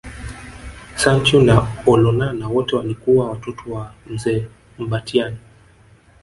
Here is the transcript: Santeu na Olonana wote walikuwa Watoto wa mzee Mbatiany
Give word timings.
Santeu 0.95 1.41
na 1.41 1.67
Olonana 1.85 2.49
wote 2.49 2.75
walikuwa 2.75 3.29
Watoto 3.29 3.71
wa 3.71 3.93
mzee 4.07 4.45
Mbatiany 4.79 5.37